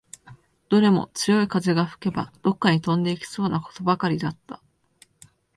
[0.69, 4.59] どれも強い風が吹けば、どっかに飛んでいきそうなことばかりだった